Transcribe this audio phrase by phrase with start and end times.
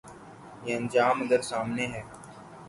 [0.65, 2.01] یہ انجام اگر سامنے ہے۔